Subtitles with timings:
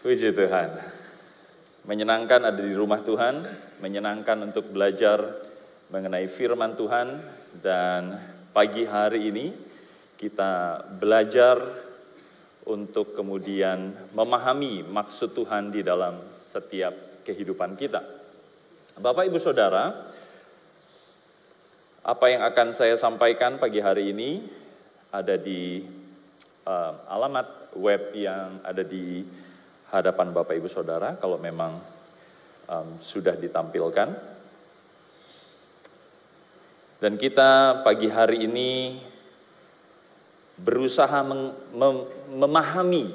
[0.00, 0.72] Puji Tuhan.
[1.84, 3.36] Menyenangkan ada di rumah Tuhan,
[3.84, 5.20] menyenangkan untuk belajar
[5.92, 7.20] mengenai firman Tuhan
[7.60, 8.16] dan
[8.56, 9.52] pagi hari ini
[10.16, 11.60] kita belajar
[12.64, 18.00] untuk kemudian memahami maksud Tuhan di dalam setiap kehidupan kita.
[18.96, 20.00] Bapak Ibu Saudara,
[22.08, 24.40] apa yang akan saya sampaikan pagi hari ini
[25.12, 25.84] ada di
[26.64, 29.39] uh, alamat web yang ada di
[29.90, 31.74] hadapan Bapak Ibu Saudara kalau memang
[32.70, 34.08] um, sudah ditampilkan.
[37.00, 39.00] Dan kita pagi hari ini
[40.60, 41.96] berusaha mem mem
[42.36, 43.08] memahami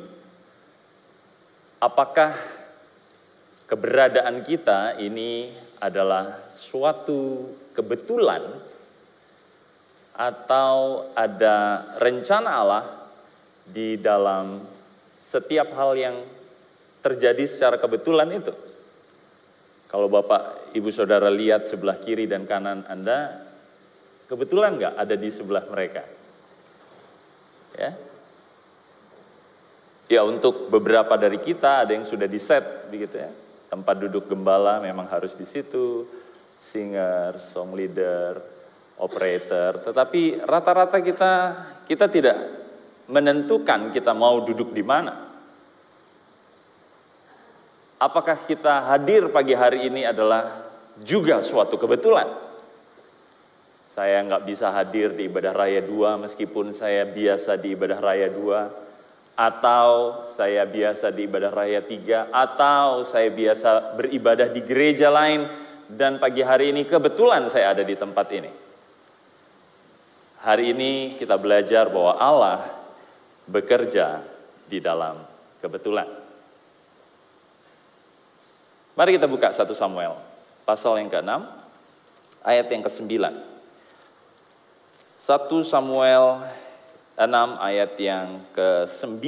[1.77, 2.33] apakah
[3.69, 7.45] keberadaan kita ini adalah suatu
[7.77, 8.41] kebetulan
[10.17, 12.85] atau ada rencana Allah
[13.69, 14.65] di dalam
[15.13, 16.17] setiap hal yang
[17.05, 18.49] terjadi secara kebetulan itu.
[19.85, 23.45] Kalau Bapak Ibu Saudara lihat sebelah kiri dan kanan Anda,
[24.25, 26.01] kebetulan nggak ada di sebelah mereka?
[27.77, 27.93] Ya,
[30.05, 33.29] Ya untuk beberapa dari kita ada yang sudah di set begitu ya.
[33.65, 36.05] Tempat duduk gembala memang harus di situ,
[36.61, 38.37] singer, song leader,
[39.01, 39.81] operator.
[39.81, 41.33] Tetapi rata-rata kita
[41.89, 42.37] kita tidak
[43.09, 45.34] menentukan kita mau duduk di mana.
[48.05, 50.45] Apakah kita hadir pagi hari ini adalah
[51.01, 52.29] juga suatu kebetulan?
[53.81, 59.41] Saya nggak bisa hadir di ibadah raya 2 meskipun saya biasa di ibadah raya 2
[59.41, 65.41] atau saya biasa di ibadah raya 3 atau saya biasa beribadah di gereja lain
[65.89, 68.51] dan pagi hari ini kebetulan saya ada di tempat ini.
[70.45, 72.61] Hari ini kita belajar bahwa Allah
[73.49, 74.21] bekerja
[74.69, 75.17] di dalam
[75.57, 76.24] kebetulan.
[78.95, 80.15] Mari kita buka 1 Samuel,
[80.63, 81.27] pasal yang ke-6,
[82.47, 83.11] ayat yang ke-9.
[83.27, 83.35] 1
[85.67, 86.39] Samuel
[87.19, 87.27] 6
[87.59, 89.19] ayat yang ke-9.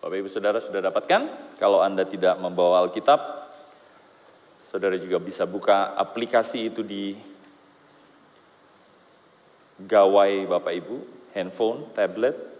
[0.00, 1.28] Bapak Ibu Saudara sudah dapatkan?
[1.60, 3.20] Kalau Anda tidak membawa Alkitab,
[4.64, 7.12] Saudara juga bisa buka aplikasi itu di
[9.84, 10.96] gawai Bapak Ibu,
[11.36, 12.53] handphone, tablet,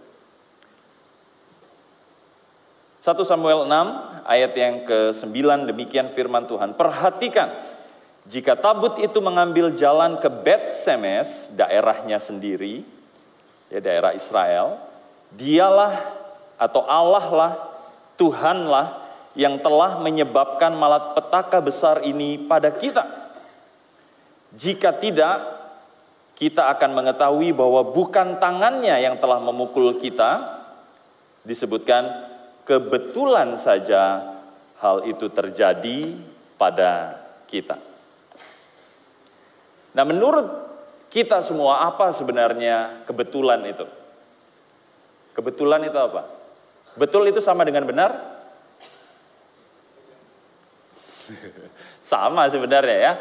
[3.05, 6.73] 1 Samuel 6 ayat yang ke-9 demikian firman Tuhan.
[6.73, 7.53] Perhatikan,
[8.25, 12.81] jika tabut itu mengambil jalan ke Bet Semes, daerahnya sendiri,
[13.69, 14.81] ya daerah Israel,
[15.37, 15.93] dialah
[16.57, 17.53] atau Allah lah,
[18.17, 19.05] Tuhan lah
[19.37, 23.05] yang telah menyebabkan malapetaka besar ini pada kita.
[24.57, 25.45] Jika tidak,
[26.41, 30.41] kita akan mengetahui bahwa bukan tangannya yang telah memukul kita,
[31.45, 32.33] disebutkan
[32.65, 34.35] kebetulan saja
[34.81, 36.13] hal itu terjadi
[36.57, 37.79] pada kita.
[39.95, 40.49] Nah, menurut
[41.13, 43.87] kita semua, apa sebenarnya kebetulan itu?
[45.37, 46.27] Kebetulan itu apa?
[46.99, 48.11] Betul itu sama dengan benar?
[52.05, 53.13] sama sebenarnya ya.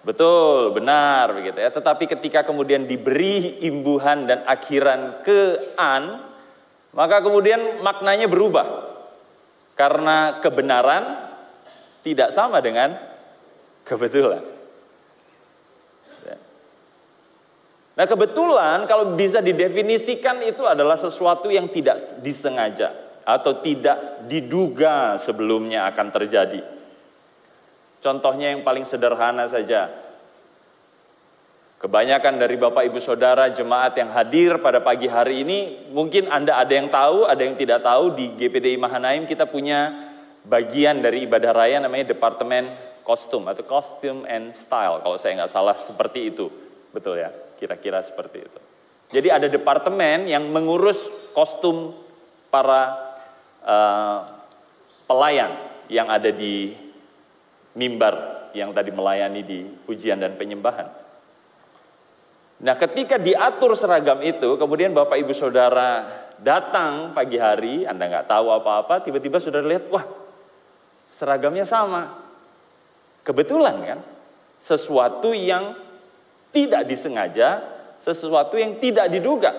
[0.00, 1.68] Betul, benar begitu ya.
[1.68, 6.24] Tetapi ketika kemudian diberi imbuhan dan akhiran ke an,
[6.96, 8.89] maka kemudian maknanya berubah.
[9.80, 11.32] Karena kebenaran
[12.04, 13.00] tidak sama dengan
[13.80, 14.44] kebetulan.
[16.28, 16.36] Ya.
[17.96, 22.92] Nah kebetulan kalau bisa didefinisikan itu adalah sesuatu yang tidak disengaja
[23.24, 26.60] atau tidak diduga sebelumnya akan terjadi.
[28.04, 29.88] Contohnya yang paling sederhana saja,
[31.80, 36.68] Kebanyakan dari Bapak Ibu Saudara jemaat yang hadir pada pagi hari ini, mungkin Anda ada
[36.76, 39.88] yang tahu, ada yang tidak tahu di GPDI Mahanaim kita punya
[40.44, 42.68] bagian dari ibadah raya namanya Departemen
[43.00, 46.52] Kostum atau Costume and Style kalau saya nggak salah seperti itu.
[46.92, 48.60] Betul ya, kira-kira seperti itu.
[49.16, 51.96] Jadi ada departemen yang mengurus kostum
[52.52, 52.92] para
[53.64, 54.28] uh,
[55.08, 55.56] pelayan
[55.88, 56.76] yang ada di
[57.72, 60.99] mimbar yang tadi melayani di pujian dan penyembahan.
[62.60, 66.04] Nah ketika diatur seragam itu, kemudian Bapak Ibu Saudara
[66.36, 70.04] datang pagi hari, Anda nggak tahu apa-apa, tiba-tiba saudara lihat, wah
[71.08, 72.08] seragamnya sama.
[73.24, 74.00] Kebetulan kan,
[74.60, 75.72] sesuatu yang
[76.52, 77.64] tidak disengaja,
[77.96, 79.52] sesuatu yang tidak diduga.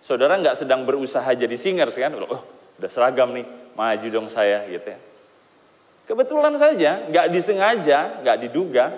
[0.00, 2.44] Saudara nggak sedang berusaha jadi singers kan, oh
[2.80, 3.44] udah seragam nih,
[3.76, 5.00] maju dong saya gitu ya.
[6.08, 8.88] Kebetulan saja, nggak disengaja, nggak diduga,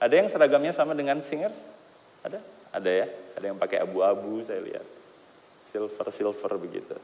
[0.00, 1.77] ada yang seragamnya sama dengan singers.
[2.28, 2.40] Ada?
[2.76, 3.06] Ada ya?
[3.40, 4.84] Ada yang pakai abu-abu saya lihat.
[5.64, 6.96] Silver-silver begitu.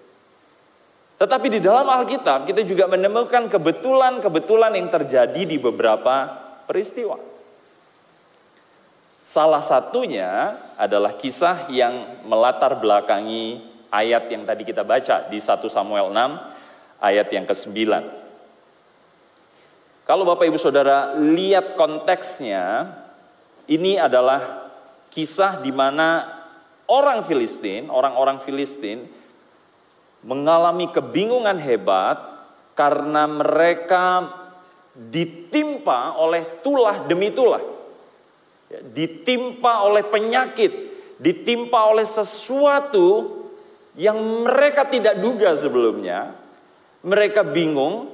[1.15, 6.26] Tetapi di dalam Alkitab kita juga menemukan kebetulan-kebetulan yang terjadi di beberapa
[6.67, 7.17] peristiwa.
[9.25, 16.12] Salah satunya adalah kisah yang melatar belakangi ayat yang tadi kita baca di 1 Samuel
[16.12, 17.73] 6 ayat yang ke-9.
[20.05, 22.93] Kalau Bapak Ibu Saudara lihat konteksnya,
[23.65, 24.63] ini adalah
[25.14, 26.26] kisah di mana
[26.90, 29.06] orang Filistin, orang-orang Filistin
[30.26, 32.19] mengalami kebingungan hebat
[32.75, 34.26] karena mereka
[34.90, 37.62] ditimpa oleh tulah demi tulah.
[38.66, 40.72] Ya, ditimpa oleh penyakit,
[41.22, 43.38] ditimpa oleh sesuatu
[43.94, 46.34] yang mereka tidak duga sebelumnya.
[47.05, 48.11] Mereka bingung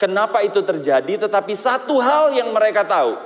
[0.00, 3.18] kenapa itu terjadi, tetapi satu hal yang mereka tahu,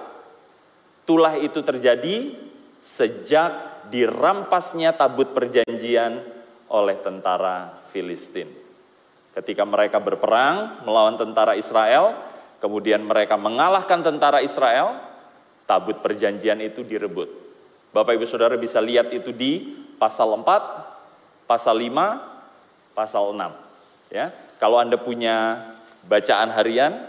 [1.06, 2.43] tulah itu terjadi
[2.84, 6.20] sejak dirampasnya tabut perjanjian
[6.68, 8.44] oleh tentara Filistin.
[9.32, 12.12] Ketika mereka berperang melawan tentara Israel,
[12.60, 15.00] kemudian mereka mengalahkan tentara Israel,
[15.64, 17.32] tabut perjanjian itu direbut.
[17.96, 19.64] Bapak Ibu Saudara bisa lihat itu di
[19.96, 24.12] pasal 4, pasal 5, pasal 6.
[24.12, 24.28] Ya.
[24.60, 25.72] Kalau Anda punya
[26.04, 27.00] bacaan harian,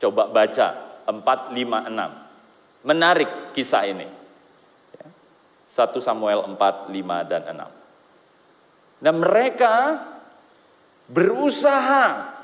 [0.00, 0.68] coba baca
[1.04, 1.20] 4,
[1.52, 2.88] 5, 6.
[2.88, 4.19] Menarik kisah ini.
[5.70, 6.00] 1 ya.
[6.02, 9.06] Samuel 4, 5, dan 6.
[9.06, 10.02] Dan mereka
[11.06, 12.34] berusaha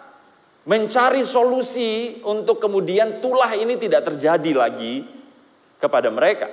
[0.66, 5.02] mencari solusi untuk kemudian tulah ini tidak terjadi lagi
[5.78, 6.46] kepada mereka.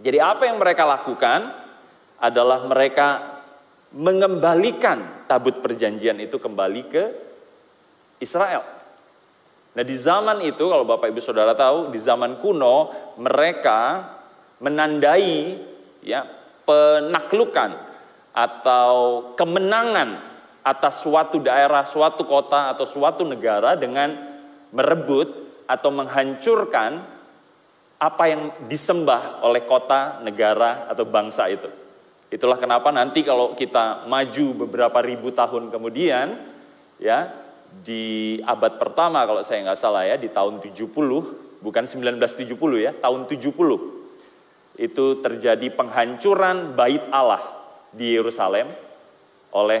[0.00, 1.48] Jadi apa yang mereka lakukan
[2.20, 3.40] adalah mereka
[3.96, 7.04] mengembalikan tabut perjanjian itu kembali ke
[8.20, 8.64] Israel.
[9.76, 14.15] Nah di zaman itu kalau Bapak Ibu Saudara tahu di zaman kuno mereka
[14.60, 15.58] menandai
[16.00, 16.24] ya
[16.64, 17.76] penaklukan
[18.36, 18.94] atau
[19.38, 20.16] kemenangan
[20.66, 24.12] atas suatu daerah, suatu kota atau suatu negara dengan
[24.74, 25.30] merebut
[25.70, 26.98] atau menghancurkan
[27.96, 31.70] apa yang disembah oleh kota, negara atau bangsa itu.
[32.28, 36.34] Itulah kenapa nanti kalau kita maju beberapa ribu tahun kemudian
[36.98, 37.30] ya
[37.86, 40.90] di abad pertama kalau saya nggak salah ya di tahun 70
[41.62, 43.95] bukan 1970 ya tahun 70
[44.76, 47.40] itu terjadi penghancuran bait Allah
[47.92, 48.68] di Yerusalem
[49.56, 49.80] oleh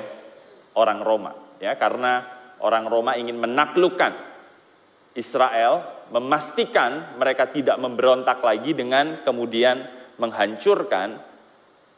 [0.76, 2.24] orang Roma ya karena
[2.64, 4.12] orang Roma ingin menaklukkan
[5.16, 9.80] Israel memastikan mereka tidak memberontak lagi dengan kemudian
[10.16, 11.18] menghancurkan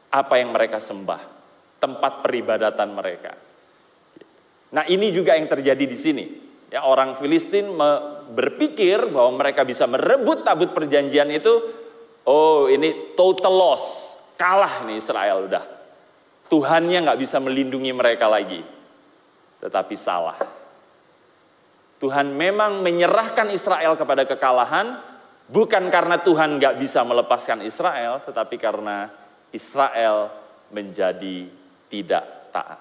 [0.08, 1.20] apa yang mereka sembah
[1.78, 3.32] tempat peribadatan mereka.
[4.74, 6.26] Nah ini juga yang terjadi di sini.
[6.68, 7.72] Ya orang Filistin
[8.28, 11.52] berpikir bahwa mereka bisa merebut tabut perjanjian itu
[12.28, 13.84] oh ini total loss
[14.36, 15.78] kalah nih Israel udah
[16.48, 18.64] Tuhannya nggak bisa melindungi mereka lagi.
[19.60, 20.36] Tetapi salah.
[22.00, 24.96] Tuhan memang menyerahkan Israel kepada kekalahan,
[25.52, 29.12] bukan karena Tuhan nggak bisa melepaskan Israel, tetapi karena
[29.52, 30.32] Israel
[30.72, 31.52] menjadi
[31.92, 32.80] tidak taat.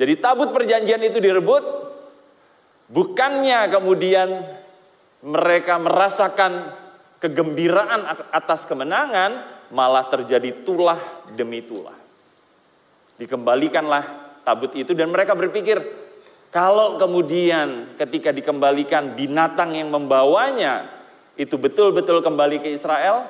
[0.00, 1.64] Jadi tabut perjanjian itu direbut,
[2.88, 4.28] bukannya kemudian
[5.26, 6.83] mereka merasakan
[7.24, 9.40] kegembiraan atas kemenangan,
[9.72, 11.00] malah terjadi tulah
[11.32, 11.96] demi tulah.
[13.16, 14.04] Dikembalikanlah
[14.44, 15.80] tabut itu dan mereka berpikir,
[16.52, 20.84] kalau kemudian ketika dikembalikan binatang yang membawanya
[21.40, 23.24] itu betul-betul kembali ke Israel,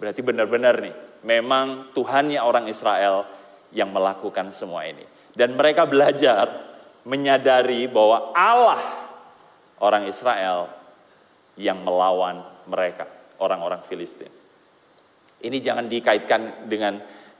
[0.00, 3.28] berarti benar-benar nih, memang Tuhannya orang Israel
[3.70, 5.04] yang melakukan semua ini.
[5.36, 6.48] Dan mereka belajar
[7.04, 8.80] menyadari bahwa Allah
[9.78, 10.72] orang Israel
[11.60, 13.06] yang melawan mereka,
[13.42, 14.30] orang-orang Filistin.
[15.42, 16.96] Ini jangan dikaitkan dengan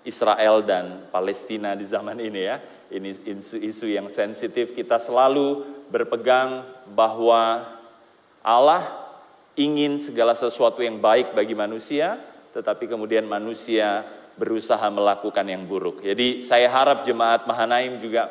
[0.07, 2.57] Israel dan Palestina di zaman ini ya.
[2.87, 4.71] Ini isu-isu yang sensitif.
[4.71, 6.63] Kita selalu berpegang
[6.95, 7.67] bahwa
[8.47, 8.87] Allah
[9.59, 12.21] ingin segala sesuatu yang baik bagi manusia,
[12.55, 16.05] tetapi kemudian manusia berusaha melakukan yang buruk.
[16.05, 18.29] Jadi saya harap jemaat Mahanaim juga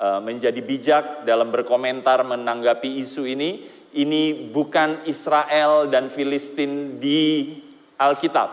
[0.00, 3.68] e, menjadi bijak dalam berkomentar menanggapi isu ini.
[3.92, 7.52] Ini bukan Israel dan Filistin di
[8.00, 8.48] Alkitab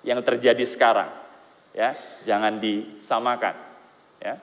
[0.00, 1.12] yang terjadi sekarang.
[1.72, 1.92] Ya,
[2.24, 3.52] jangan disamakan.
[4.20, 4.40] Ya.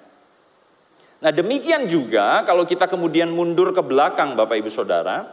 [1.19, 5.27] Nah demikian juga kalau kita kemudian mundur ke belakang Bapak Ibu Saudara,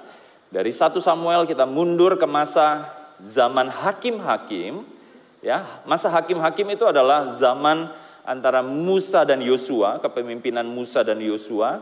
[0.50, 2.88] dari satu Samuel kita mundur ke masa
[3.22, 4.82] zaman hakim-hakim,
[5.44, 7.86] ya masa hakim-hakim itu adalah zaman
[8.26, 11.78] antara Musa dan Yosua, kepemimpinan Musa dan Yosua,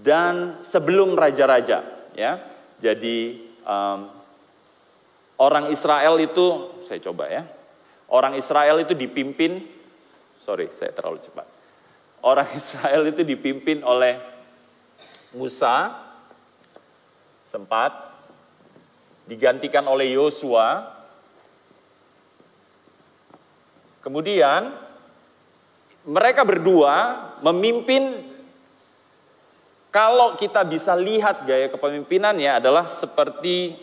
[0.00, 1.84] dan sebelum raja-raja,
[2.18, 2.42] ya.
[2.82, 4.10] Jadi um,
[5.38, 7.46] orang Israel itu, saya coba ya,
[8.08, 9.60] Orang Israel itu dipimpin,
[10.40, 11.44] sorry saya terlalu cepat.
[12.24, 14.18] orang Israel itu dipimpin oleh
[15.36, 15.92] Musa
[17.44, 17.92] sempat
[19.28, 20.88] digantikan oleh Yosua.
[24.00, 24.72] Kemudian
[26.08, 28.24] mereka berdua memimpin
[29.98, 33.74] kalau kita bisa lihat gaya kepemimpinannya adalah seperti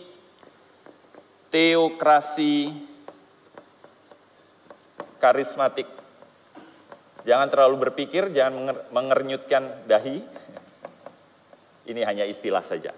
[1.52, 2.72] teokrasi
[5.20, 5.84] karismatik.
[7.20, 10.24] Jangan terlalu berpikir, jangan mengernyutkan dahi.
[11.84, 12.96] Ini hanya istilah saja.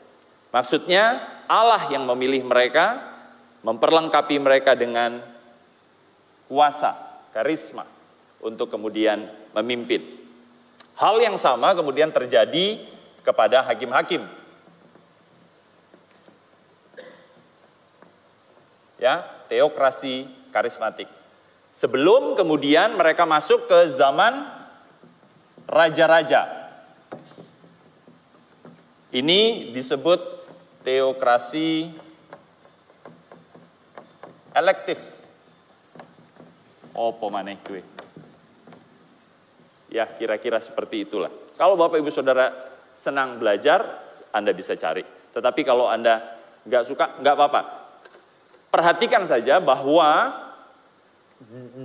[0.55, 1.19] Maksudnya
[1.51, 3.03] Allah yang memilih mereka,
[3.67, 5.19] memperlengkapi mereka dengan
[6.47, 6.95] kuasa,
[7.35, 7.83] karisma
[8.47, 9.27] untuk kemudian
[9.59, 10.07] memimpin.
[11.03, 14.23] Hal yang sama kemudian terjadi kepada hakim-hakim.
[18.99, 21.07] Ya, teokrasi karismatik.
[21.71, 24.43] Sebelum kemudian mereka masuk ke zaman
[25.71, 26.51] raja-raja.
[29.15, 30.19] Ini disebut
[30.83, 31.89] teokrasi
[34.53, 34.99] elektif.
[36.99, 37.81] Oh, maneh kue.
[39.89, 41.31] Ya, kira-kira seperti itulah.
[41.55, 42.68] Kalau Bapak Ibu Saudara
[42.99, 45.07] senang belajar, Anda bisa cari.
[45.07, 46.19] Tetapi kalau Anda
[46.67, 47.63] nggak suka, nggak apa-apa.
[48.75, 50.35] Perhatikan saja bahwa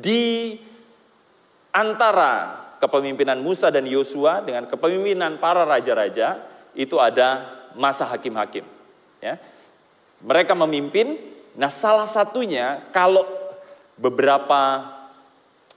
[0.02, 0.58] di
[1.70, 6.42] antara kepemimpinan Musa dan Yosua dengan kepemimpinan para raja-raja
[6.74, 7.46] itu ada
[7.78, 8.66] masa hakim-hakim.
[9.22, 9.38] Ya.
[10.26, 11.16] Mereka memimpin.
[11.54, 13.24] Nah, salah satunya kalau
[13.96, 14.82] beberapa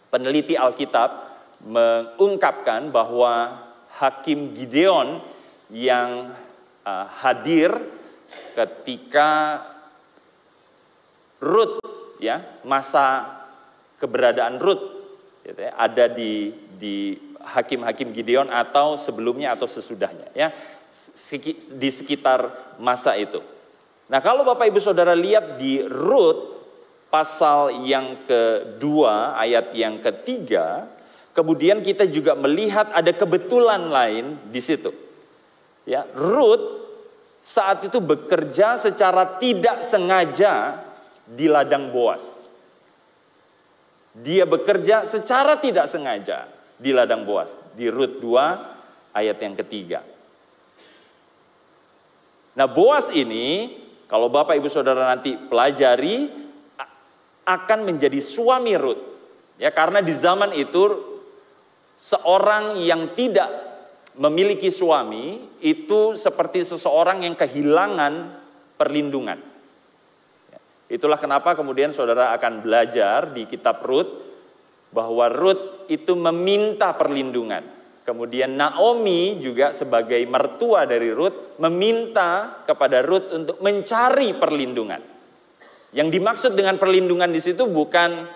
[0.09, 1.13] peneliti Alkitab
[1.61, 3.66] mengungkapkan bahwa
[3.97, 5.21] Hakim Gideon
[5.73, 6.31] yang
[6.85, 7.73] uh, hadir
[8.53, 9.61] ketika
[11.41, 11.81] Ruth
[12.21, 13.25] ya masa
[14.01, 14.85] keberadaan Ruth
[15.45, 20.51] gitu ya, ada di di hakim-hakim Gideon atau sebelumnya atau sesudahnya ya
[21.77, 22.49] di sekitar
[22.81, 23.41] masa itu.
[24.09, 26.57] Nah kalau Bapak Ibu Saudara lihat di Ruth
[27.13, 30.89] pasal yang kedua ayat yang ketiga,
[31.37, 34.89] kemudian kita juga melihat ada kebetulan lain di situ.
[35.85, 36.89] Ya, Ruth
[37.45, 40.83] saat itu bekerja secara tidak sengaja
[41.29, 42.49] di ladang Boas.
[44.17, 46.49] Dia bekerja secara tidak sengaja
[46.81, 47.61] di ladang Boas.
[47.77, 50.01] Di Rut 2 ayat yang ketiga.
[52.57, 53.77] Nah Boas ini,
[54.09, 56.49] kalau Bapak Ibu Saudara nanti pelajari,
[57.47, 58.99] akan menjadi suami Rut.
[59.57, 61.16] Ya, karena di zaman itu
[61.97, 63.49] seorang yang tidak
[64.17, 68.33] memiliki suami itu seperti seseorang yang kehilangan
[68.77, 69.41] perlindungan.
[70.87, 74.07] Itulah kenapa kemudian saudara akan belajar di kitab Rut
[74.95, 77.75] bahwa Rut itu meminta perlindungan.
[78.07, 85.03] Kemudian Naomi juga sebagai mertua dari Rut meminta kepada Rut untuk mencari perlindungan.
[85.91, 88.31] Yang dimaksud dengan perlindungan di situ bukan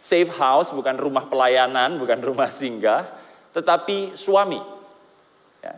[0.00, 3.04] safe house, bukan rumah pelayanan, bukan rumah singgah,
[3.52, 4.56] tetapi suami.
[5.60, 5.76] Ya.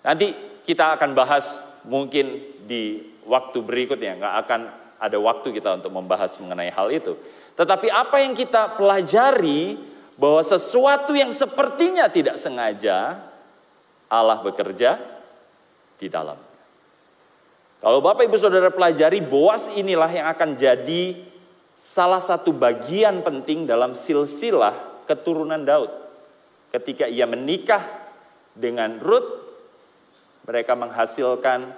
[0.00, 0.32] Nanti
[0.64, 4.60] kita akan bahas mungkin di waktu berikutnya, nggak akan
[4.96, 7.12] ada waktu kita untuk membahas mengenai hal itu.
[7.52, 9.76] Tetapi apa yang kita pelajari
[10.16, 13.20] bahwa sesuatu yang sepertinya tidak sengaja
[14.08, 14.96] Allah bekerja
[16.00, 16.40] di dalam.
[17.76, 21.35] Kalau Bapak Ibu Saudara pelajari Boas inilah yang akan jadi
[21.76, 25.92] salah satu bagian penting dalam silsilah keturunan Daud.
[26.72, 27.84] Ketika ia menikah
[28.56, 29.28] dengan Ruth,
[30.48, 31.68] mereka menghasilkan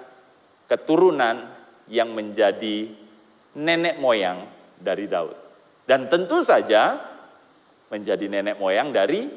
[0.71, 1.43] keturunan
[1.91, 2.87] yang menjadi
[3.59, 4.39] nenek moyang
[4.79, 5.35] dari Daud.
[5.83, 6.95] Dan tentu saja
[7.91, 9.27] menjadi nenek moyang dari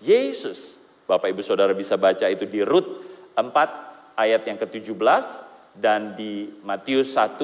[0.00, 0.78] Yesus.
[1.04, 2.86] Bapak Ibu Saudara bisa baca itu di Rut
[3.34, 5.26] 4 ayat yang ke-17
[5.74, 7.42] dan di Matius 1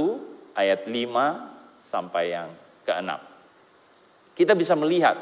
[0.54, 1.53] ayat 5
[1.84, 2.48] sampai yang
[2.88, 3.12] ke-6.
[4.32, 5.20] Kita bisa melihat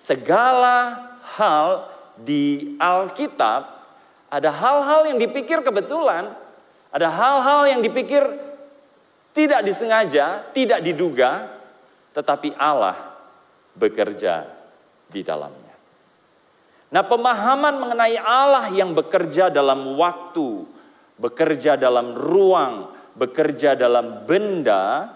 [0.00, 3.84] segala hal di Alkitab
[4.32, 6.32] ada hal-hal yang dipikir kebetulan,
[6.88, 8.24] ada hal-hal yang dipikir
[9.36, 11.52] tidak disengaja, tidak diduga,
[12.16, 12.96] tetapi Allah
[13.76, 14.48] bekerja
[15.12, 15.72] di dalamnya.
[16.92, 20.64] Nah, pemahaman mengenai Allah yang bekerja dalam waktu,
[21.16, 25.08] bekerja dalam ruang, bekerja dalam benda,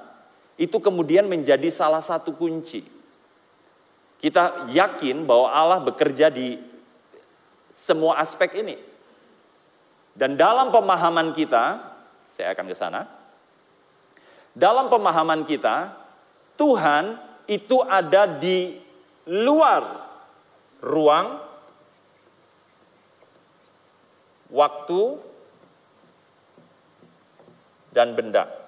[0.56, 2.80] itu kemudian menjadi salah satu kunci.
[4.16, 6.56] Kita yakin bahwa Allah bekerja di
[7.76, 8.76] semua aspek ini.
[10.16, 11.76] Dan dalam pemahaman kita,
[12.32, 13.04] saya akan ke sana,
[14.56, 15.92] dalam pemahaman kita,
[16.56, 18.80] Tuhan itu ada di
[19.28, 19.84] luar
[20.80, 21.36] ruang,
[24.48, 25.02] waktu,
[27.92, 28.65] dan benda.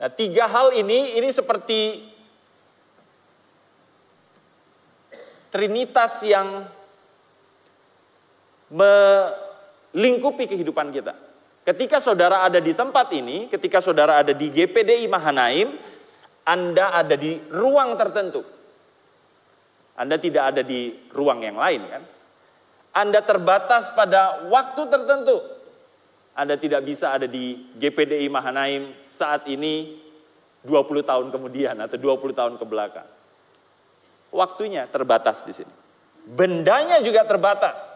[0.00, 2.00] Nah, tiga hal ini ini seperti
[5.52, 6.64] trinitas yang
[8.72, 11.12] melingkupi kehidupan kita.
[11.60, 15.68] Ketika saudara ada di tempat ini, ketika saudara ada di GPDI Mahanaim,
[16.48, 18.40] Anda ada di ruang tertentu.
[20.00, 22.02] Anda tidak ada di ruang yang lain kan?
[22.96, 25.59] Anda terbatas pada waktu tertentu.
[26.40, 30.00] Anda tidak bisa ada di GPDI Mahanaim saat ini
[30.64, 33.04] 20 tahun kemudian atau 20 tahun ke belakang.
[34.32, 35.74] Waktunya terbatas di sini.
[36.24, 37.92] Bendanya juga terbatas.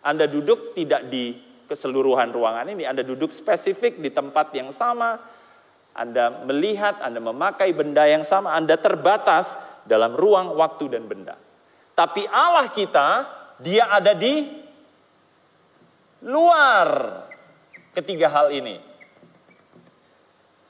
[0.00, 1.36] Anda duduk tidak di
[1.68, 5.20] keseluruhan ruangan ini, Anda duduk spesifik di tempat yang sama,
[5.92, 11.36] Anda melihat, Anda memakai benda yang sama, Anda terbatas dalam ruang, waktu, dan benda.
[11.92, 13.08] Tapi Allah kita,
[13.60, 14.48] dia ada di
[16.24, 17.27] luar
[17.98, 18.78] ketiga hal ini.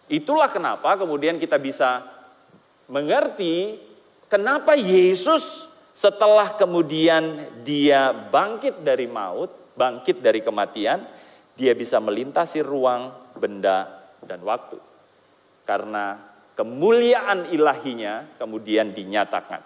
[0.09, 2.01] Itulah kenapa kemudian kita bisa
[2.89, 3.77] mengerti
[4.33, 11.05] kenapa Yesus setelah kemudian dia bangkit dari maut, bangkit dari kematian,
[11.53, 13.85] dia bisa melintasi ruang, benda,
[14.25, 14.81] dan waktu.
[15.69, 16.17] Karena
[16.57, 19.61] kemuliaan ilahinya kemudian dinyatakan.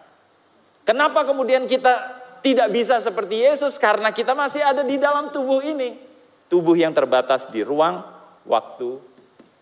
[0.82, 1.94] Kenapa kemudian kita
[2.42, 3.78] tidak bisa seperti Yesus?
[3.78, 6.11] Karena kita masih ada di dalam tubuh ini
[6.52, 8.04] tubuh yang terbatas di ruang,
[8.44, 9.00] waktu,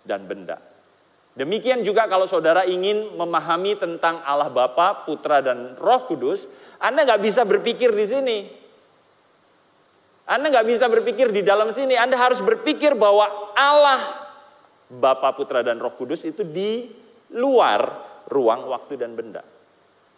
[0.02, 0.58] dan benda.
[1.38, 6.50] Demikian juga kalau saudara ingin memahami tentang Allah Bapa, Putra, dan Roh Kudus,
[6.82, 8.38] Anda nggak bisa berpikir di sini.
[10.26, 11.94] Anda nggak bisa berpikir di dalam sini.
[11.94, 14.02] Anda harus berpikir bahwa Allah,
[14.90, 16.90] Bapa, Putra, dan Roh Kudus itu di
[17.38, 17.86] luar
[18.26, 19.46] ruang, waktu, dan benda.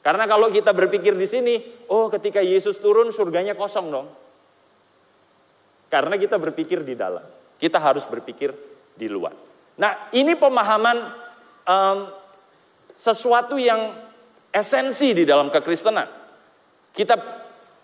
[0.00, 1.54] Karena kalau kita berpikir di sini,
[1.92, 4.21] oh ketika Yesus turun surganya kosong dong.
[5.92, 7.20] Karena kita berpikir di dalam.
[7.60, 8.48] Kita harus berpikir
[8.96, 9.36] di luar.
[9.76, 10.96] Nah ini pemahaman
[11.68, 11.98] um,
[12.96, 13.92] sesuatu yang
[14.48, 16.08] esensi di dalam kekristenan.
[16.96, 17.20] Kita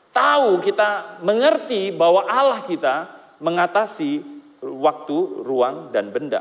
[0.08, 3.08] tahu, kita mengerti bahwa Allah kita
[3.44, 4.24] mengatasi
[4.64, 6.40] waktu, ruang, dan benda.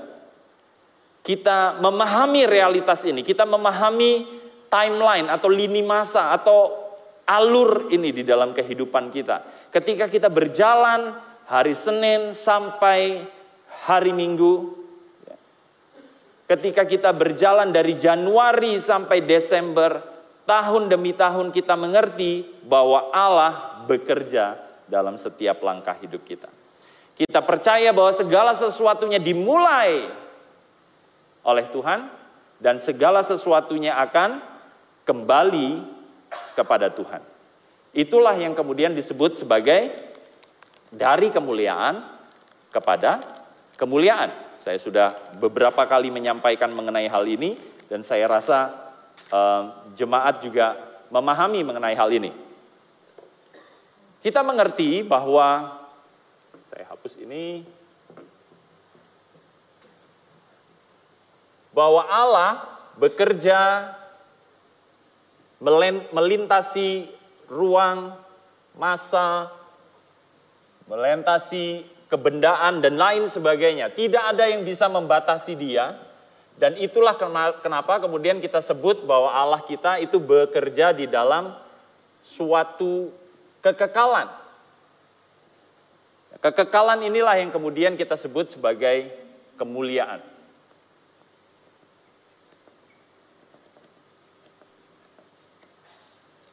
[1.20, 4.24] Kita memahami realitas ini, kita memahami
[4.72, 6.88] timeline atau lini masa atau
[7.28, 9.68] alur ini di dalam kehidupan kita.
[9.68, 13.24] Ketika kita berjalan hari Senin sampai
[13.88, 14.76] hari Minggu.
[16.48, 20.00] Ketika kita berjalan dari Januari sampai Desember,
[20.48, 24.56] tahun demi tahun kita mengerti bahwa Allah bekerja
[24.88, 26.48] dalam setiap langkah hidup kita.
[27.20, 30.08] Kita percaya bahwa segala sesuatunya dimulai
[31.44, 32.08] oleh Tuhan
[32.64, 34.40] dan segala sesuatunya akan
[35.04, 35.84] kembali
[36.56, 37.20] kepada Tuhan.
[37.92, 40.07] Itulah yang kemudian disebut sebagai
[40.92, 42.00] dari kemuliaan
[42.72, 43.20] kepada
[43.76, 44.32] kemuliaan.
[44.60, 47.56] Saya sudah beberapa kali menyampaikan mengenai hal ini
[47.88, 48.72] dan saya rasa
[49.32, 49.64] eh,
[49.96, 50.76] jemaat juga
[51.08, 52.32] memahami mengenai hal ini.
[54.20, 55.72] Kita mengerti bahwa
[56.68, 57.64] saya hapus ini
[61.72, 62.60] bahwa Allah
[62.98, 63.94] bekerja
[66.12, 67.06] melintasi
[67.50, 68.14] ruang,
[68.76, 69.50] masa,
[70.88, 73.92] melintasi kebendaan dan lain sebagainya.
[73.92, 75.94] Tidak ada yang bisa membatasi dia.
[76.58, 77.14] Dan itulah
[77.62, 81.54] kenapa kemudian kita sebut bahwa Allah kita itu bekerja di dalam
[82.26, 83.14] suatu
[83.62, 84.26] kekekalan.
[86.42, 89.06] Kekekalan inilah yang kemudian kita sebut sebagai
[89.54, 90.18] kemuliaan.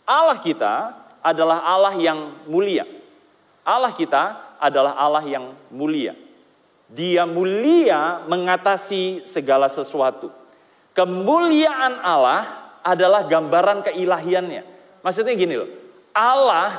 [0.05, 0.93] Allah kita
[1.25, 2.85] adalah Allah yang mulia.
[3.65, 6.13] Allah kita adalah Allah yang mulia.
[6.93, 10.29] Dia mulia mengatasi segala sesuatu.
[10.93, 12.45] Kemuliaan Allah
[12.85, 14.63] adalah gambaran keilahiannya.
[15.01, 15.69] Maksudnya gini loh,
[16.13, 16.77] Allah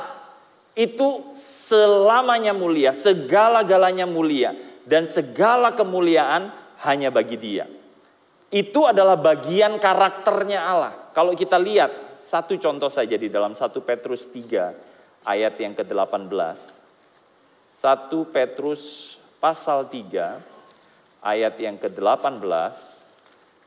[0.78, 4.54] itu selamanya mulia, segala-galanya mulia.
[4.86, 6.54] Dan segala kemuliaan
[6.86, 7.66] hanya bagi dia.
[8.54, 10.94] Itu adalah bagian karakternya Allah.
[11.10, 14.95] Kalau kita lihat, satu contoh saja di dalam 1 Petrus 3
[15.26, 16.30] ayat yang ke-18.
[17.74, 18.82] 1 Petrus
[19.42, 20.38] pasal 3
[21.20, 22.46] ayat yang ke-18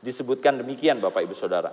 [0.00, 1.70] disebutkan demikian Bapak Ibu Saudara.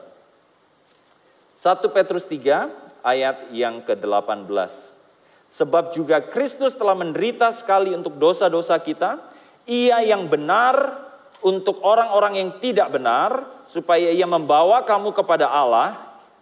[1.58, 4.94] 1 Petrus 3 ayat yang ke-18.
[5.48, 9.18] Sebab juga Kristus telah menderita sekali untuk dosa-dosa kita,
[9.66, 11.08] ia yang benar
[11.40, 15.96] untuk orang-orang yang tidak benar, supaya ia membawa kamu kepada Allah,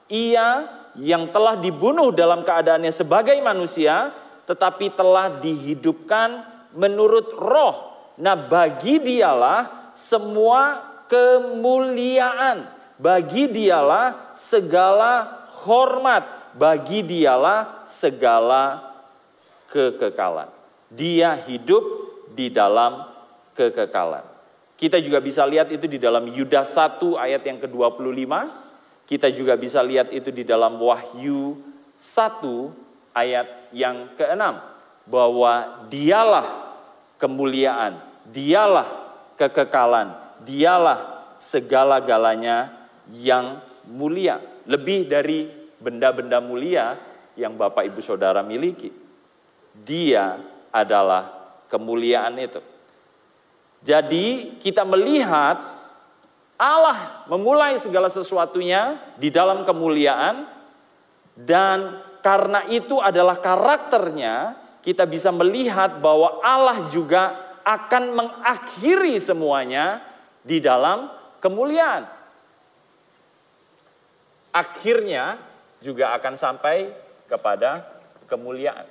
[0.09, 0.65] ia
[0.99, 4.11] yang telah dibunuh dalam keadaannya sebagai manusia,
[4.47, 6.43] tetapi telah dihidupkan
[6.75, 7.75] menurut roh.
[8.21, 10.79] Nah bagi dialah semua
[11.11, 12.63] kemuliaan,
[12.95, 18.95] bagi dialah segala hormat, bagi dialah segala
[19.67, 20.47] kekekalan.
[20.87, 21.83] Dia hidup
[22.31, 23.03] di dalam
[23.51, 24.23] kekekalan.
[24.75, 28.64] Kita juga bisa lihat itu di dalam Yudas 1 ayat yang ke-25.
[29.05, 31.57] Kita juga bisa lihat itu di dalam Wahyu
[31.93, 34.57] 1 ayat yang keenam
[35.05, 36.45] bahwa dialah
[37.21, 37.95] kemuliaan,
[38.27, 38.85] dialah
[39.37, 40.09] kekekalan,
[40.41, 42.73] dialah segala-galanya
[43.13, 43.61] yang
[43.93, 45.45] mulia, lebih dari
[45.77, 46.97] benda-benda mulia
[47.37, 48.89] yang Bapak Ibu Saudara miliki.
[49.75, 50.39] Dia
[50.73, 51.29] adalah
[51.69, 52.61] kemuliaan itu.
[53.85, 55.61] Jadi kita melihat
[56.55, 60.47] Allah memulai segala sesuatunya di dalam kemuliaan
[61.35, 69.99] dan karena itu adalah karakternya kita bisa melihat bahwa Allah juga akan mengakhiri semuanya
[70.45, 71.09] di dalam
[71.41, 72.05] kemuliaan.
[74.55, 75.41] Akhirnya
[75.81, 76.87] juga akan sampai
[77.27, 77.83] kepada
[78.29, 78.87] kemuliaan.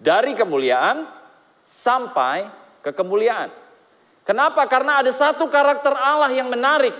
[0.00, 1.04] Dari kemuliaan
[1.64, 2.44] sampai
[2.84, 3.52] ke kemuliaan.
[4.24, 4.62] Kenapa?
[4.68, 6.92] Karena ada satu karakter Allah yang menarik.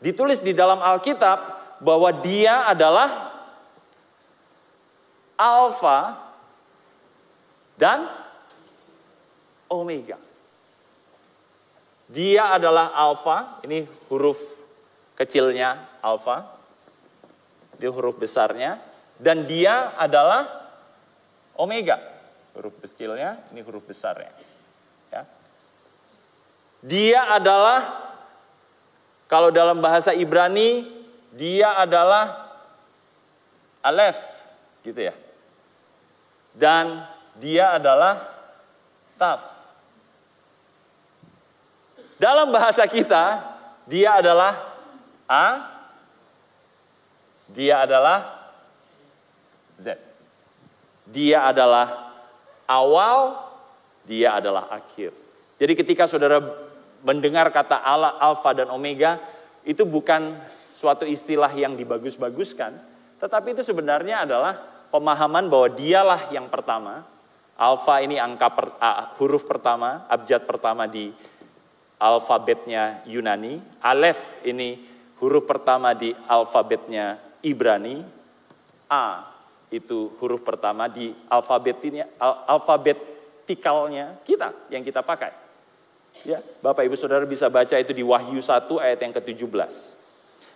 [0.00, 1.38] Ditulis di dalam Alkitab
[1.80, 3.10] bahwa dia adalah
[5.34, 6.14] Alfa
[7.74, 8.06] dan
[9.66, 10.16] Omega.
[12.06, 14.38] Dia adalah Alfa, ini huruf
[15.18, 16.46] kecilnya Alfa,
[17.74, 18.78] itu huruf besarnya,
[19.18, 20.46] dan dia adalah
[21.58, 21.98] Omega,
[22.54, 24.30] huruf kecilnya, ini huruf besarnya.
[26.84, 27.80] Dia adalah
[29.24, 30.84] kalau dalam bahasa Ibrani
[31.32, 32.44] dia adalah
[33.80, 34.20] Aleph
[34.84, 35.16] gitu ya.
[36.52, 37.00] Dan
[37.40, 38.20] dia adalah
[39.16, 39.42] Taf.
[42.20, 43.40] Dalam bahasa kita
[43.88, 44.52] dia adalah
[45.24, 45.74] A
[47.48, 48.24] dia adalah
[49.76, 49.96] Z.
[51.04, 51.86] Dia adalah
[52.64, 53.36] awal,
[54.08, 55.12] dia adalah akhir.
[55.60, 56.40] Jadi ketika saudara
[57.04, 59.20] mendengar kata Allah Alfa dan Omega
[59.62, 60.34] itu bukan
[60.74, 62.72] suatu istilah yang dibagus-baguskan,
[63.20, 67.04] tetapi itu sebenarnya adalah pemahaman bahwa dialah yang pertama.
[67.54, 71.14] Alfa ini angka per, uh, huruf pertama, abjad pertama di
[72.02, 73.62] alfabetnya Yunani.
[73.78, 74.82] Alef ini
[75.22, 77.14] huruf pertama di alfabetnya
[77.46, 78.02] Ibrani.
[78.90, 79.22] A
[79.70, 82.10] itu huruf pertama di alfabetnya
[82.50, 85.43] alfabetikalnya kita yang kita pakai.
[86.22, 89.74] Ya, Bapak Ibu Saudara bisa baca itu di Wahyu 1 ayat yang ke-17.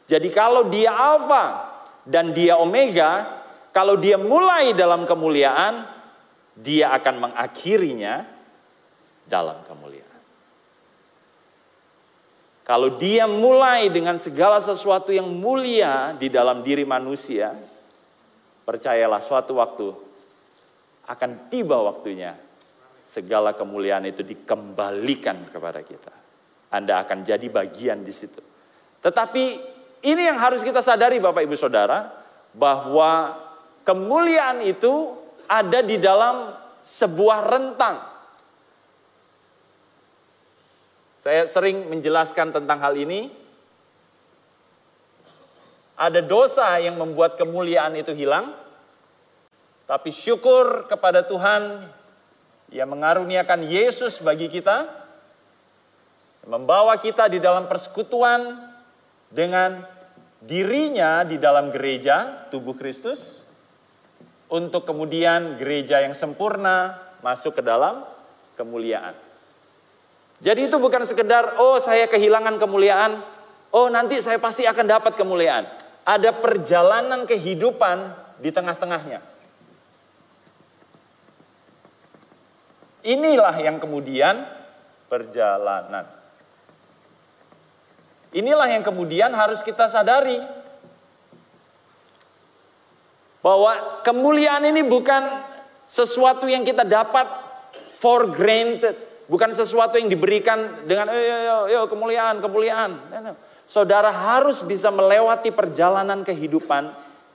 [0.07, 1.75] Jadi kalau dia alfa
[2.07, 3.27] dan dia omega,
[3.75, 5.85] kalau dia mulai dalam kemuliaan,
[6.55, 8.25] dia akan mengakhirinya
[9.29, 10.09] dalam kemuliaan.
[12.65, 17.53] Kalau dia mulai dengan segala sesuatu yang mulia di dalam diri manusia,
[18.65, 19.89] percayalah suatu waktu
[21.09, 22.48] akan tiba waktunya
[23.09, 26.13] segala kemuliaan itu dikembalikan kepada kita.
[26.69, 28.45] Anda akan jadi bagian di situ.
[29.01, 29.45] Tetapi
[30.05, 32.05] ini yang harus kita sadari Bapak Ibu Saudara,
[32.53, 33.33] bahwa
[33.89, 35.17] kemuliaan itu
[35.49, 36.53] ada di dalam
[36.85, 37.97] sebuah rentang.
[41.17, 43.33] Saya sering menjelaskan tentang hal ini.
[45.99, 48.55] Ada dosa yang membuat kemuliaan itu hilang,
[49.89, 51.83] tapi syukur kepada Tuhan
[52.69, 54.85] yang mengaruniakan Yesus bagi kita,
[56.49, 58.57] membawa kita di dalam persekutuan
[59.29, 59.81] dengan
[60.41, 63.45] dirinya di dalam gereja, tubuh Kristus,
[64.49, 68.01] untuk kemudian gereja yang sempurna masuk ke dalam
[68.57, 69.13] kemuliaan.
[70.39, 73.19] Jadi itu bukan sekedar, oh saya kehilangan kemuliaan,
[73.75, 75.67] oh nanti saya pasti akan dapat kemuliaan.
[76.07, 79.38] Ada perjalanan kehidupan di tengah-tengahnya.
[83.09, 84.45] Inilah yang kemudian
[85.09, 86.05] perjalanan.
[88.37, 90.37] Inilah yang kemudian harus kita sadari.
[93.41, 95.25] Bahwa kemuliaan ini bukan
[95.89, 97.25] sesuatu yang kita dapat
[97.97, 99.09] for granted.
[99.25, 102.93] Bukan sesuatu yang diberikan dengan, yo, yo, yo, kemuliaan, kemuliaan.
[103.65, 106.93] Saudara harus bisa melewati perjalanan kehidupan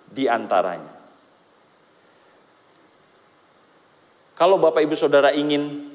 [0.09, 0.92] di antaranya.
[4.33, 5.93] Kalau Bapak Ibu Saudara ingin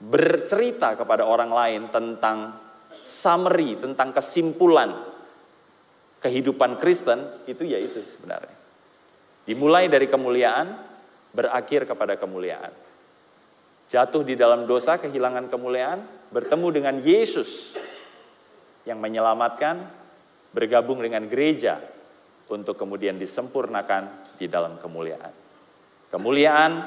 [0.00, 2.56] bercerita kepada orang lain tentang
[2.92, 4.92] summary, tentang kesimpulan
[6.20, 8.56] kehidupan Kristen, itu ya itu sebenarnya.
[9.46, 10.66] Dimulai dari kemuliaan,
[11.36, 12.72] berakhir kepada kemuliaan.
[13.86, 16.02] Jatuh di dalam dosa, kehilangan kemuliaan,
[16.34, 17.78] bertemu dengan Yesus
[18.82, 19.78] yang menyelamatkan,
[20.50, 21.78] bergabung dengan gereja
[22.50, 25.45] untuk kemudian disempurnakan di dalam kemuliaan.
[26.16, 26.80] Kemuliaan,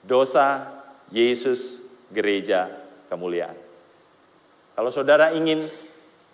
[0.00, 0.64] dosa,
[1.12, 2.72] Yesus, gereja,
[3.12, 3.52] kemuliaan.
[4.72, 5.68] Kalau saudara ingin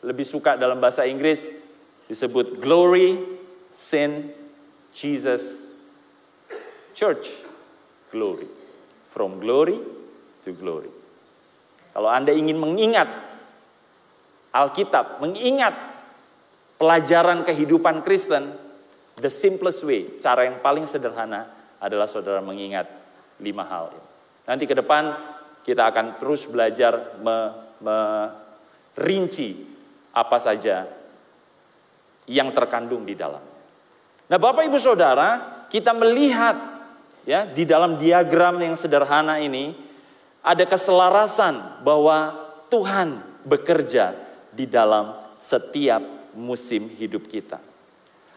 [0.06, 1.50] lebih suka dalam bahasa Inggris
[2.06, 3.18] disebut glory,
[3.74, 4.30] sin,
[4.94, 5.66] Jesus,
[6.94, 7.42] church,
[8.14, 8.46] glory.
[9.10, 9.82] From glory
[10.46, 10.88] to glory.
[11.90, 13.10] Kalau Anda ingin mengingat
[14.54, 15.74] Alkitab, mengingat
[16.78, 18.61] pelajaran kehidupan Kristen,
[19.18, 21.48] the simplest way, cara yang paling sederhana
[21.82, 22.86] adalah saudara mengingat
[23.42, 23.90] lima hal.
[24.46, 25.12] Nanti ke depan
[25.62, 27.18] kita akan terus belajar
[27.82, 29.50] merinci
[30.12, 30.86] apa saja
[32.30, 33.60] yang terkandung di dalamnya.
[34.30, 36.54] Nah, Bapak Ibu Saudara, kita melihat
[37.26, 39.74] ya di dalam diagram yang sederhana ini
[40.42, 42.34] ada keselarasan bahwa
[42.70, 44.14] Tuhan bekerja
[44.50, 46.02] di dalam setiap
[46.38, 47.71] musim hidup kita.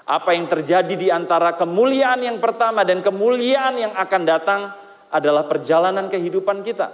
[0.05, 4.61] Apa yang terjadi di antara kemuliaan yang pertama dan kemuliaan yang akan datang
[5.09, 6.93] adalah perjalanan kehidupan kita.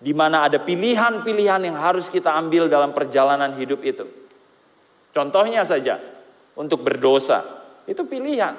[0.00, 4.04] Di mana ada pilihan-pilihan yang harus kita ambil dalam perjalanan hidup itu.
[5.12, 5.96] Contohnya saja,
[6.56, 7.40] untuk berdosa,
[7.88, 8.52] itu pilihan.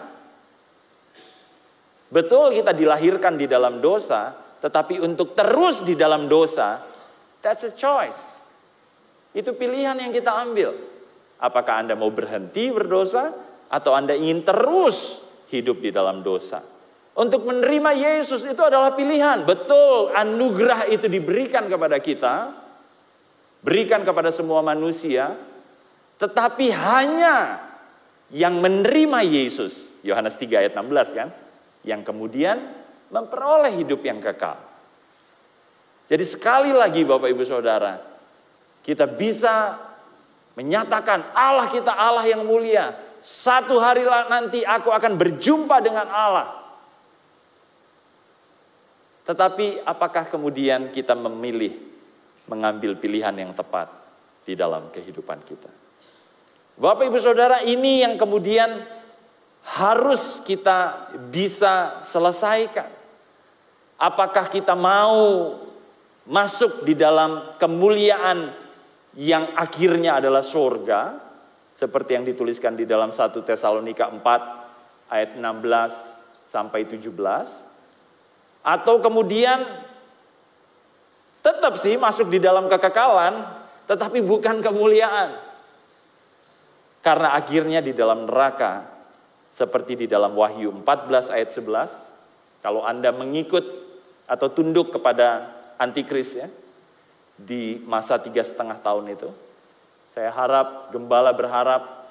[2.09, 6.81] Betul kita dilahirkan di dalam dosa, tetapi untuk terus di dalam dosa,
[7.41, 8.49] that's a choice.
[9.31, 10.73] Itu pilihan yang kita ambil.
[11.41, 16.59] Apakah Anda mau berhenti berdosa atau Anda ingin terus hidup di dalam dosa?
[17.11, 19.43] Untuk menerima Yesus itu adalah pilihan.
[19.43, 22.55] Betul, anugerah itu diberikan kepada kita,
[23.63, 25.35] berikan kepada semua manusia,
[26.19, 27.59] tetapi hanya
[28.31, 31.27] yang menerima Yesus, Yohanes 3 ayat 16 kan,
[31.83, 32.63] yang kemudian
[33.11, 34.55] memperoleh hidup yang kekal.
[36.07, 37.99] Jadi sekali lagi Bapak Ibu Saudara,
[38.83, 39.75] kita bisa
[40.55, 42.91] menyatakan Allah kita Allah yang mulia.
[43.21, 46.49] Satu hari nanti aku akan berjumpa dengan Allah.
[49.21, 51.69] Tetapi apakah kemudian kita memilih
[52.49, 53.93] mengambil pilihan yang tepat
[54.41, 55.69] di dalam kehidupan kita?
[56.81, 58.73] Bapak Ibu Saudara, ini yang kemudian
[59.77, 62.89] harus kita bisa selesaikan.
[64.01, 65.53] Apakah kita mau
[66.25, 68.49] masuk di dalam kemuliaan
[69.13, 71.20] yang akhirnya adalah surga
[71.81, 77.09] seperti yang dituliskan di dalam 1 Tesalonika 4 ayat 16 sampai 17
[78.61, 79.57] atau kemudian
[81.41, 83.33] tetap sih masuk di dalam kekekalan
[83.89, 85.33] tetapi bukan kemuliaan
[87.01, 88.85] karena akhirnya di dalam neraka
[89.49, 93.65] seperti di dalam Wahyu 14 ayat 11 kalau Anda mengikut
[94.29, 95.49] atau tunduk kepada
[95.81, 96.45] antikris ya
[97.41, 99.50] di masa tiga setengah tahun itu.
[100.11, 102.03] Saya harap, gembala berharap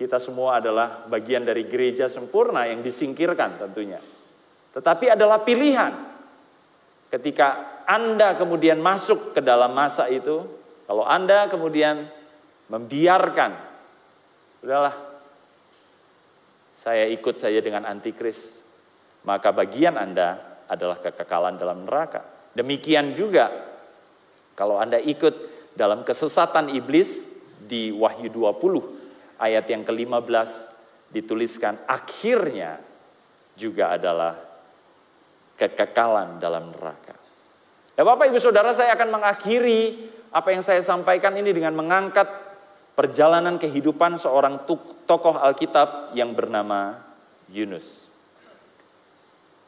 [0.00, 4.00] kita semua adalah bagian dari gereja sempurna yang disingkirkan tentunya.
[4.72, 5.92] Tetapi adalah pilihan.
[7.12, 10.40] Ketika Anda kemudian masuk ke dalam masa itu,
[10.88, 12.08] kalau Anda kemudian
[12.72, 13.52] membiarkan,
[14.64, 14.96] udahlah,
[16.72, 18.64] saya ikut saja dengan antikris,
[19.28, 22.24] maka bagian Anda adalah kekekalan dalam neraka.
[22.56, 23.52] Demikian juga
[24.56, 27.33] kalau Anda ikut dalam kesesatan iblis
[27.64, 30.50] di Wahyu 20 ayat yang ke-15
[31.10, 32.78] dituliskan akhirnya
[33.54, 34.34] juga adalah
[35.54, 37.14] kekekalan dalam neraka.
[37.94, 42.26] Ya Bapak Ibu Saudara saya akan mengakhiri apa yang saya sampaikan ini dengan mengangkat
[42.98, 44.66] perjalanan kehidupan seorang
[45.06, 46.98] tokoh Alkitab yang bernama
[47.54, 48.10] Yunus.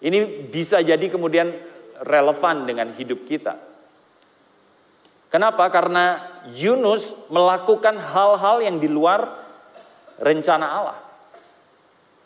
[0.03, 1.55] Ini bisa jadi kemudian
[2.03, 3.57] relevan dengan hidup kita.
[5.27, 5.67] Kenapa?
[5.69, 6.23] Karena
[6.55, 9.27] Yunus melakukan hal-hal yang di luar
[10.23, 10.99] rencana Allah.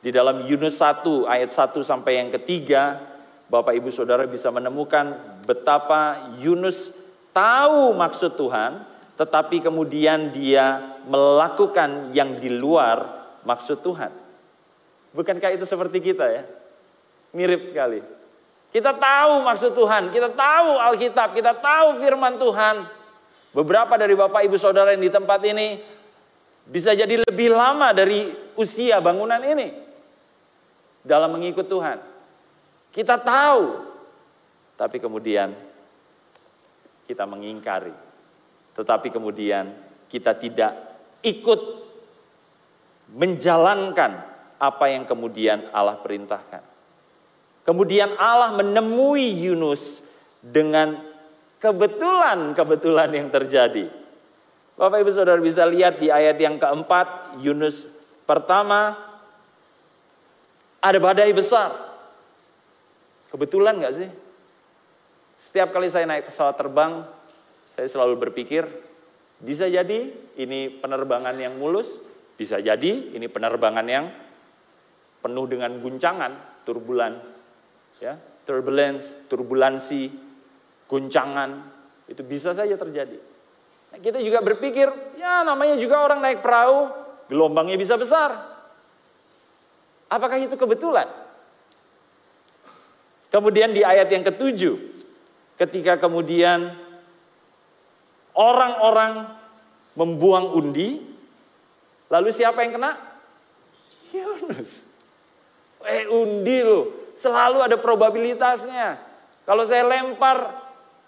[0.00, 2.96] Di dalam Yunus 1 ayat 1 sampai yang ketiga,
[3.52, 6.94] Bapak Ibu Saudara bisa menemukan betapa Yunus
[7.36, 8.84] tahu maksud Tuhan,
[9.16, 13.04] tetapi kemudian dia melakukan yang di luar
[13.44, 14.12] maksud Tuhan.
[15.12, 16.42] Bukankah itu seperti kita ya?
[17.34, 18.19] Mirip sekali.
[18.70, 22.86] Kita tahu maksud Tuhan, kita tahu Alkitab, kita tahu firman Tuhan.
[23.50, 25.82] Beberapa dari Bapak Ibu Saudara yang di tempat ini
[26.70, 29.74] bisa jadi lebih lama dari usia bangunan ini
[31.02, 31.98] dalam mengikut Tuhan.
[32.94, 33.90] Kita tahu,
[34.78, 35.50] tapi kemudian
[37.10, 38.10] kita mengingkari.
[38.70, 39.66] tetapi kemudian
[40.08, 40.72] kita tidak
[41.26, 41.60] ikut
[43.12, 44.14] menjalankan
[44.56, 46.62] apa yang kemudian Allah perintahkan.
[47.64, 50.02] Kemudian Allah menemui Yunus
[50.40, 50.96] dengan
[51.60, 53.92] kebetulan-kebetulan yang terjadi.
[54.80, 57.92] Bapak Ibu Saudara bisa lihat di ayat yang keempat, Yunus
[58.24, 58.96] pertama
[60.80, 61.68] ada badai besar.
[63.28, 64.08] Kebetulan nggak sih?
[65.36, 67.04] Setiap kali saya naik pesawat terbang,
[67.68, 68.64] saya selalu berpikir,
[69.40, 70.08] bisa jadi
[70.40, 72.00] ini penerbangan yang mulus,
[72.40, 74.08] bisa jadi ini penerbangan yang
[75.20, 77.40] penuh dengan guncangan, turbulence,
[78.00, 78.16] ya,
[78.48, 80.10] turbulence, turbulensi,
[80.90, 81.50] guncangan,
[82.10, 83.20] itu bisa saja terjadi.
[83.94, 86.90] Nah, kita juga berpikir, ya namanya juga orang naik perahu,
[87.30, 88.34] gelombangnya bisa besar.
[90.10, 91.06] Apakah itu kebetulan?
[93.30, 94.74] Kemudian di ayat yang ketujuh,
[95.54, 96.66] ketika kemudian
[98.34, 99.30] orang-orang
[99.94, 100.98] membuang undi,
[102.10, 102.98] lalu siapa yang kena?
[104.10, 104.90] Yunus.
[105.86, 108.96] Eh undi loh, selalu ada probabilitasnya.
[109.44, 110.48] Kalau saya lempar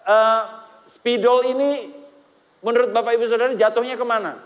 [0.04, 0.42] uh,
[0.84, 2.02] spidol ini
[2.62, 4.38] Menurut Bapak Ibu Saudara jatuhnya ke mana?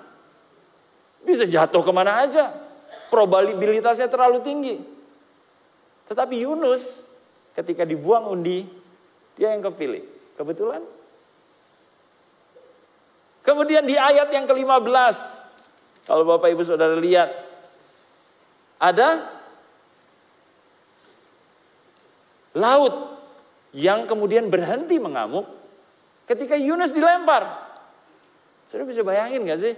[1.21, 2.49] Bisa jatuh ke mana aja.
[3.13, 4.77] Probabilitasnya terlalu tinggi.
[6.09, 7.13] Tetapi Yunus
[7.53, 8.65] ketika dibuang undi,
[9.37, 10.01] dia yang kepilih.
[10.41, 10.81] Kebetulan.
[13.45, 15.17] Kemudian di ayat yang ke-15,
[16.09, 17.31] kalau Bapak Ibu Saudara lihat,
[18.81, 19.23] ada
[22.57, 22.95] laut
[23.77, 25.45] yang kemudian berhenti mengamuk
[26.25, 27.45] ketika Yunus dilempar.
[28.67, 29.75] Sudah bisa bayangin gak sih?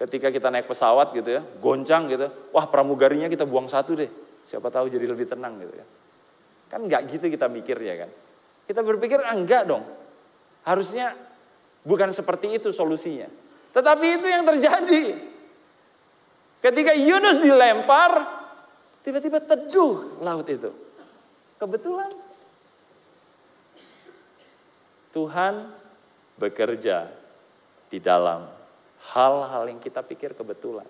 [0.00, 2.28] Ketika kita naik pesawat gitu ya, goncang gitu.
[2.56, 4.08] Wah pramugarinya kita buang satu deh.
[4.44, 5.86] Siapa tahu jadi lebih tenang gitu ya.
[6.72, 8.10] Kan nggak gitu kita mikirnya kan.
[8.64, 9.84] Kita berpikir ah, enggak dong.
[10.64, 11.12] Harusnya
[11.84, 13.28] bukan seperti itu solusinya.
[13.76, 15.04] Tetapi itu yang terjadi.
[16.60, 18.24] Ketika Yunus dilempar,
[19.04, 20.70] tiba-tiba teduh laut itu.
[21.60, 22.08] Kebetulan
[25.12, 25.54] Tuhan
[26.40, 27.04] bekerja
[27.92, 28.48] di dalam
[29.12, 30.88] hal-hal yang kita pikir kebetulan.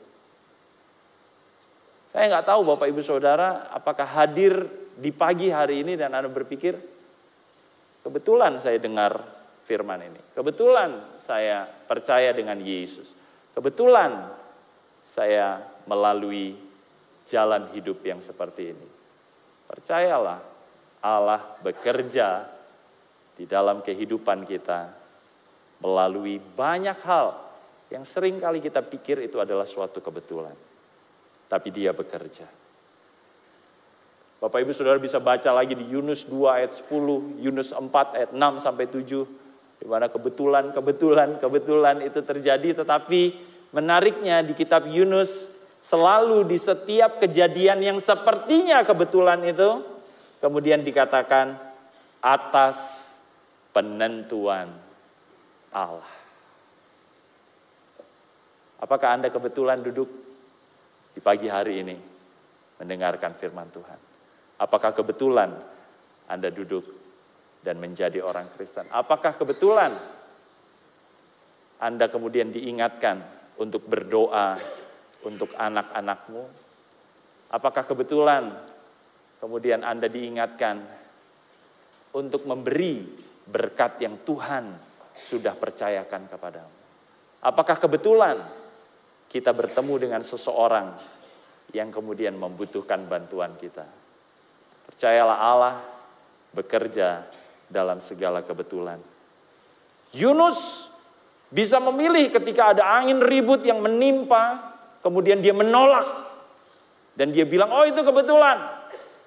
[2.07, 4.63] Saya nggak tahu Bapak Ibu Saudara apakah hadir
[4.95, 6.79] di pagi hari ini dan Anda berpikir
[8.07, 9.19] kebetulan saya dengar
[9.67, 10.23] firman ini.
[10.39, 13.15] Kebetulan saya percaya dengan Yesus.
[13.55, 14.27] Kebetulan
[15.03, 15.59] saya
[15.91, 16.55] melalui
[17.27, 18.89] jalan hidup yang seperti ini.
[19.71, 20.50] Percayalah
[21.01, 22.45] Allah bekerja
[23.37, 24.93] di dalam kehidupan kita
[25.81, 27.33] melalui banyak hal
[27.89, 30.55] yang sering kali kita pikir itu adalah suatu kebetulan.
[31.51, 32.47] Tapi dia bekerja.
[34.41, 38.41] Bapak Ibu Saudara bisa baca lagi di Yunus 2 ayat 10, Yunus 4 ayat 6
[38.65, 39.05] sampai 7
[39.81, 43.37] di mana kebetulan, kebetulan, kebetulan itu terjadi tetapi
[43.73, 49.81] menariknya di kitab Yunus selalu di setiap kejadian yang sepertinya kebetulan itu
[50.41, 51.55] kemudian dikatakan
[52.25, 52.79] atas
[53.71, 54.67] penentuan
[55.71, 56.13] Allah.
[58.81, 60.09] Apakah Anda kebetulan duduk
[61.13, 61.97] di pagi hari ini
[62.81, 64.01] mendengarkan firman Tuhan?
[64.61, 65.53] Apakah kebetulan
[66.27, 66.85] Anda duduk
[67.61, 68.89] dan menjadi orang Kristen?
[68.89, 69.93] Apakah kebetulan
[71.81, 73.21] Anda kemudian diingatkan
[73.61, 74.57] untuk berdoa
[75.29, 76.43] untuk anak-anakmu?
[77.53, 78.49] Apakah kebetulan
[79.41, 80.77] kemudian Anda diingatkan
[82.15, 83.03] untuk memberi
[83.49, 84.71] berkat yang Tuhan
[85.17, 86.75] sudah percayakan kepadamu.
[87.41, 88.37] Apakah kebetulan
[89.27, 90.93] kita bertemu dengan seseorang
[91.73, 93.89] yang kemudian membutuhkan bantuan kita?
[94.91, 95.77] Percayalah Allah
[96.53, 97.25] bekerja
[97.71, 98.99] dalam segala kebetulan.
[100.11, 100.91] Yunus
[101.51, 104.59] bisa memilih ketika ada angin ribut yang menimpa,
[105.03, 106.07] kemudian dia menolak.
[107.15, 108.80] Dan dia bilang, oh itu kebetulan.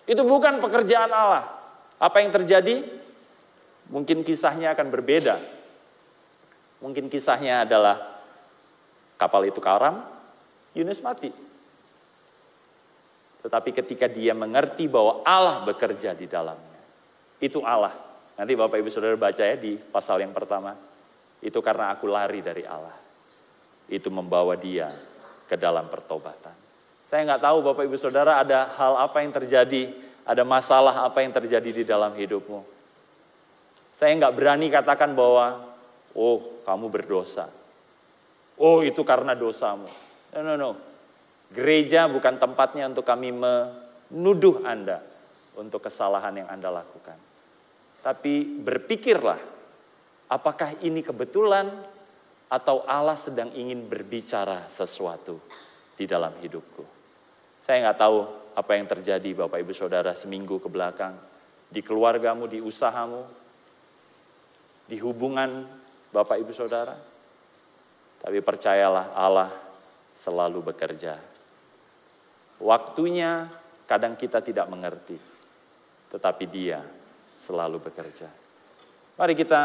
[0.04, 1.48] Itu bukan pekerjaan Allah.
[2.00, 2.84] Apa yang terjadi?
[3.92, 5.38] Mungkin kisahnya akan berbeda
[6.84, 7.96] Mungkin kisahnya adalah
[9.16, 10.04] kapal itu karam,
[10.76, 11.32] Yunus mati.
[13.40, 16.80] Tetapi ketika dia mengerti bahwa Allah bekerja di dalamnya,
[17.40, 17.96] itu Allah.
[18.36, 20.76] Nanti Bapak Ibu Saudara baca ya di pasal yang pertama.
[21.40, 22.96] Itu karena aku lari dari Allah.
[23.88, 24.92] Itu membawa dia
[25.48, 26.63] ke dalam pertobatan.
[27.14, 29.94] Saya nggak tahu Bapak Ibu Saudara ada hal apa yang terjadi,
[30.26, 32.66] ada masalah apa yang terjadi di dalam hidupmu.
[33.94, 35.62] Saya nggak berani katakan bahwa
[36.14, 37.50] Oh, kamu berdosa.
[38.62, 39.90] Oh, itu karena dosamu.
[40.38, 40.72] No, no, no.
[41.50, 45.02] Gereja bukan tempatnya untuk kami menuduh Anda
[45.58, 47.18] untuk kesalahan yang Anda lakukan.
[48.06, 49.42] Tapi berpikirlah,
[50.30, 51.70] apakah ini kebetulan
[52.50, 55.42] atau Allah sedang ingin berbicara sesuatu
[55.98, 56.93] di dalam hidupku.
[57.64, 58.28] Saya nggak tahu
[58.60, 61.16] apa yang terjadi Bapak Ibu Saudara seminggu ke belakang,
[61.72, 63.24] di keluargamu, di usahamu,
[64.84, 65.64] di hubungan
[66.12, 66.92] Bapak Ibu Saudara.
[68.20, 69.48] Tapi percayalah Allah
[70.12, 71.16] selalu bekerja.
[72.60, 73.48] Waktunya
[73.88, 75.16] kadang kita tidak mengerti,
[76.12, 76.84] tetapi dia
[77.32, 78.28] selalu bekerja.
[79.16, 79.62] Mari kita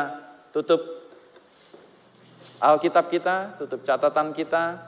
[0.55, 0.87] tutup
[2.63, 4.87] Alkitab kita, tutup catatan kita,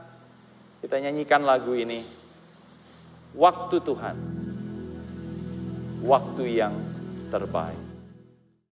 [0.78, 2.19] kita nyanyikan lagu ini.
[3.34, 4.16] Waktu Tuhan,
[6.02, 6.74] waktu yang
[7.30, 7.89] terbaik.